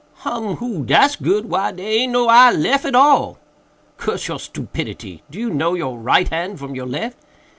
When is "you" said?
5.39-5.51